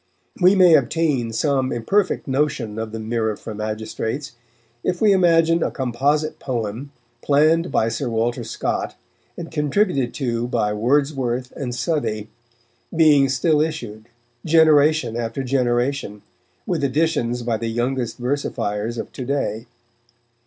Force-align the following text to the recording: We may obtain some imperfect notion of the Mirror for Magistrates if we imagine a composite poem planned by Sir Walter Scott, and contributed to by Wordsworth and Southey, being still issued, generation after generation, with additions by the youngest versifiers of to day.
We 0.41 0.55
may 0.55 0.73
obtain 0.73 1.31
some 1.31 1.71
imperfect 1.71 2.27
notion 2.27 2.79
of 2.79 2.91
the 2.91 2.97
Mirror 2.99 3.35
for 3.35 3.53
Magistrates 3.53 4.31
if 4.83 4.99
we 4.99 5.11
imagine 5.13 5.61
a 5.61 5.69
composite 5.69 6.39
poem 6.39 6.91
planned 7.21 7.71
by 7.71 7.87
Sir 7.89 8.09
Walter 8.09 8.43
Scott, 8.43 8.95
and 9.37 9.51
contributed 9.51 10.11
to 10.15 10.47
by 10.47 10.73
Wordsworth 10.73 11.51
and 11.51 11.75
Southey, 11.75 12.29
being 12.95 13.29
still 13.29 13.61
issued, 13.61 14.09
generation 14.43 15.15
after 15.15 15.43
generation, 15.43 16.23
with 16.65 16.83
additions 16.83 17.43
by 17.43 17.57
the 17.57 17.67
youngest 17.67 18.17
versifiers 18.19 18.97
of 18.97 19.11
to 19.11 19.23
day. 19.23 19.67